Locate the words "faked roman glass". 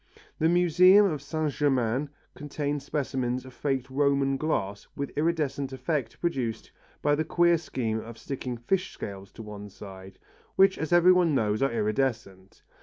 3.53-4.87